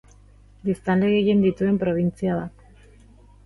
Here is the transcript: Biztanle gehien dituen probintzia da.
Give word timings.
Biztanle 0.69 1.11
gehien 1.11 1.45
dituen 1.49 1.79
probintzia 1.87 2.41
da. 2.41 2.51